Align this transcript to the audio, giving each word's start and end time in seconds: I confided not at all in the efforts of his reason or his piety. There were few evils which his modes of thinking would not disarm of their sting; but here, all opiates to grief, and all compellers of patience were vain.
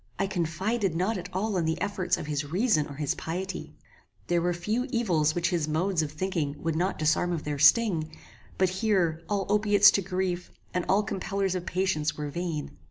I 0.17 0.25
confided 0.25 0.95
not 0.95 1.19
at 1.19 1.29
all 1.31 1.57
in 1.57 1.65
the 1.65 1.79
efforts 1.79 2.17
of 2.17 2.25
his 2.25 2.43
reason 2.43 2.87
or 2.87 2.95
his 2.95 3.13
piety. 3.13 3.75
There 4.25 4.41
were 4.41 4.51
few 4.51 4.87
evils 4.89 5.35
which 5.35 5.51
his 5.51 5.67
modes 5.67 6.01
of 6.01 6.11
thinking 6.11 6.55
would 6.63 6.75
not 6.75 6.97
disarm 6.97 7.31
of 7.31 7.43
their 7.43 7.59
sting; 7.59 8.11
but 8.57 8.69
here, 8.69 9.21
all 9.29 9.45
opiates 9.47 9.91
to 9.91 10.01
grief, 10.01 10.51
and 10.73 10.85
all 10.89 11.03
compellers 11.03 11.53
of 11.53 11.67
patience 11.67 12.17
were 12.17 12.31
vain. 12.31 12.79